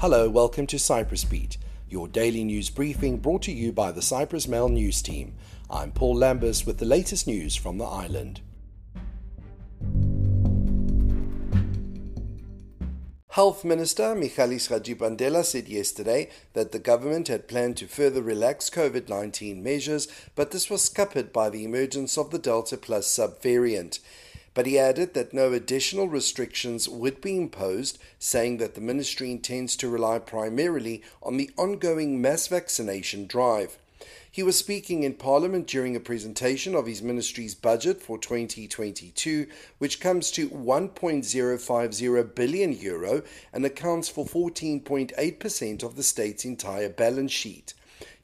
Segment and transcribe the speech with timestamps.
[0.00, 1.56] Hello, welcome to Cyprus Beat,
[1.88, 5.32] your daily news briefing brought to you by the Cyprus Mail News Team.
[5.70, 8.42] I'm Paul Lambus with the latest news from the island.
[13.30, 19.08] Health Minister Michalis Hadjipantela said yesterday that the government had planned to further relax COVID
[19.08, 24.00] 19 measures, but this was scuppered by the emergence of the Delta Plus subvariant.
[24.56, 29.76] But he added that no additional restrictions would be imposed, saying that the ministry intends
[29.76, 33.76] to rely primarily on the ongoing mass vaccination drive.
[34.32, 39.46] He was speaking in Parliament during a presentation of his ministry's budget for 2022,
[39.76, 47.32] which comes to 1.050 billion euro and accounts for 14.8% of the state's entire balance
[47.32, 47.74] sheet.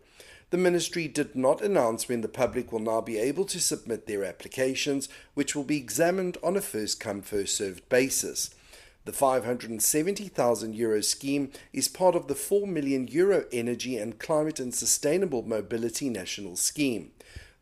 [0.51, 4.25] The ministry did not announce when the public will now be able to submit their
[4.25, 8.55] applications, which will be examined on a first come, first served basis.
[9.07, 14.73] The 570,000 euro scheme is part of the 4 million euro Energy and Climate and
[14.73, 17.11] Sustainable Mobility National Scheme.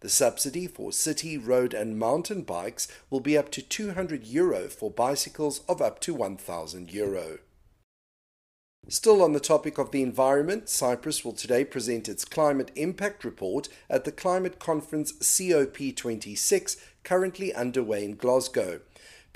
[0.00, 4.90] The subsidy for city, road, and mountain bikes will be up to 200 euro for
[4.90, 7.38] bicycles of up to 1000 euro.
[8.88, 13.68] Still on the topic of the environment, Cyprus will today present its climate impact report
[13.90, 18.80] at the climate conference COP26 currently underway in Glasgow.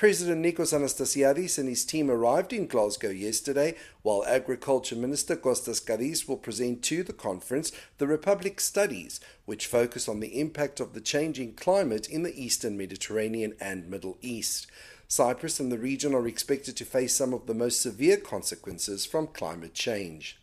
[0.00, 6.26] President Nikos Anastasiadis and his team arrived in Glasgow yesterday, while Agriculture Minister Kostas Kadis
[6.26, 11.02] will present to the conference the Republic Studies, which focus on the impact of the
[11.02, 14.68] changing climate in the eastern Mediterranean and Middle East.
[15.06, 19.26] Cyprus and the region are expected to face some of the most severe consequences from
[19.26, 20.40] climate change.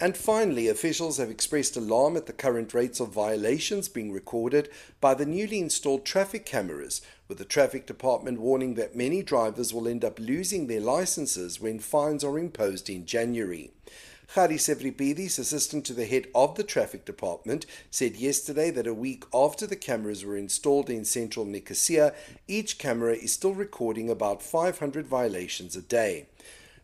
[0.00, 5.14] And finally, officials have expressed alarm at the current rates of violations being recorded by
[5.14, 10.04] the newly installed traffic cameras, with the traffic department warning that many drivers will end
[10.04, 13.70] up losing their licenses when fines are imposed in January.
[14.34, 19.24] Charis Evripidis, assistant to the head of the traffic department, said yesterday that a week
[19.32, 22.14] after the cameras were installed in central Nicosia,
[22.46, 26.26] each camera is still recording about 500 violations a day.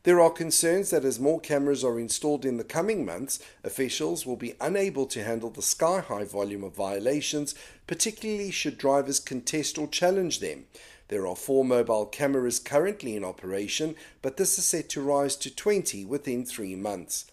[0.05, 4.37] There are concerns that as more cameras are installed in the coming months, officials will
[4.37, 7.55] be unable to handle the sky high volume of violations,
[7.87, 10.67] particularly should drivers contest or challenge them.
[11.09, 15.55] There are four mobile cameras currently in operation, but this is set to rise to
[15.55, 17.25] 20 within three months.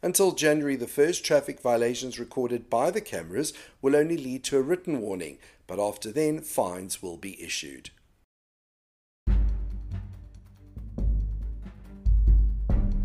[0.00, 3.52] Until January the 1st, traffic violations recorded by the cameras
[3.82, 7.90] will only lead to a written warning, but after then, fines will be issued.